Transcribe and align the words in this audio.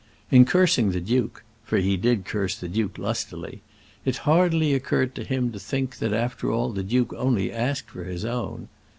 In 0.31 0.45
cursing 0.45 0.89
the 0.89 0.99
duke 0.99 1.43
for 1.63 1.77
he 1.77 1.95
did 1.95 2.25
curse 2.25 2.55
the 2.55 2.67
duke 2.67 2.97
lustily 2.97 3.61
it 4.03 4.17
hardly 4.25 4.73
occurred 4.73 5.13
to 5.13 5.23
him 5.23 5.51
to 5.51 5.59
think 5.59 5.97
that, 5.99 6.11
after 6.11 6.51
all, 6.51 6.71
the 6.71 6.81
duke 6.81 7.13
only 7.13 7.51
asked 7.51 7.91
for 7.91 8.05
his 8.05 8.25
own. 8.25 8.67